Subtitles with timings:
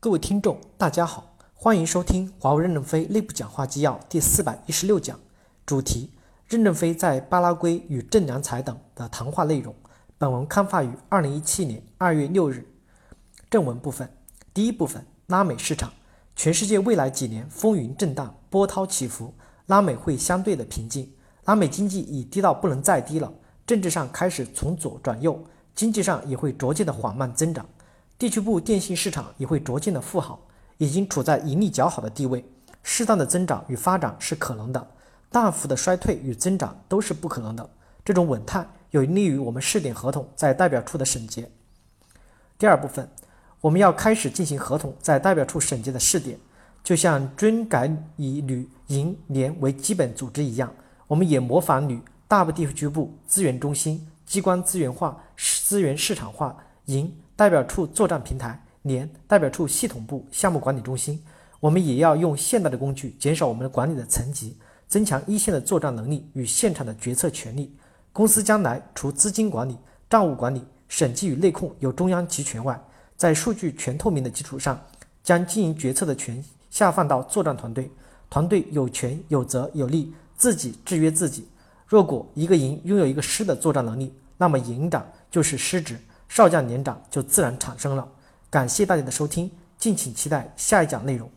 [0.00, 5.18] 各位听众，大家好，欢迎收听华为任正非内部讲话纪要第四百一十六讲，
[5.66, 6.12] 主题：
[6.46, 9.74] 任正非在巴拉圭与郑良才等的谈话内容。
[10.16, 12.64] 本文刊发于二零一七年二月六日。
[13.50, 14.08] 正文部分，
[14.54, 15.90] 第一部分，拉美市场，
[16.36, 19.34] 全世界未来几年风云震荡，波涛起伏，
[19.66, 21.12] 拉美会相对的平静。
[21.46, 23.34] 拉美经济已低到不能再低了，
[23.66, 25.42] 政治上开始从左转右，
[25.74, 27.66] 经济上也会逐渐的缓慢增长。
[28.18, 30.40] 地区部电信市场也会逐渐的富好，
[30.78, 32.44] 已经处在盈利较好的地位，
[32.82, 34.88] 适当的增长与发展是可能的，
[35.30, 37.70] 大幅的衰退与增长都是不可能的。
[38.04, 41.48] 这种稳态有利于我们试点合同在代表处的审结。
[42.58, 43.08] 第二部分，
[43.60, 46.36] 我们要开始进行合同在代表处审结的试点，
[46.82, 50.74] 就像军改以旅营联为基本组织一样，
[51.06, 56.56] 我们也模仿旅大部地区部资源中心、机关资源化、资源市场化、
[56.88, 57.10] 营。
[57.36, 61.22] 代表处作战平台，连代表处系统部项目管理中心，
[61.60, 64.56] 我们也要用现代的工具，减少我们的管理的层级，
[64.88, 67.72] 增强一线的作战能力与现场的决策权力。
[68.12, 69.76] 公司将来除资金管理、
[70.10, 72.76] 账务管理、审计与内控由中央集权外，
[73.16, 74.84] 在数据全透明的基础上，
[75.22, 77.88] 将经营决策的权下放到作战团队，
[78.28, 81.46] 团队有权有责有利，自己制约自己。
[81.86, 85.96] 若果一个营拥有一个师的作战能力，那么营长就是师职。
[86.28, 88.06] 少将连长就自然产生了。
[88.50, 91.30] 感谢大家的收听，敬请期待下一讲内容。